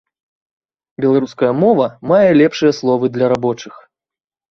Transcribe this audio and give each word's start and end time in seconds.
Беларуская 1.03 1.51
мова 1.63 1.87
мае 2.13 2.31
лепшыя 2.41 2.71
словы 2.79 3.11
для 3.19 3.29
рабочых. 3.35 3.75